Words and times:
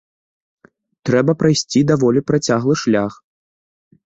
Трэба 1.09 1.31
прайсці 1.41 1.79
даволі 1.93 2.25
працяглы 2.33 2.75
шлях. 2.87 3.13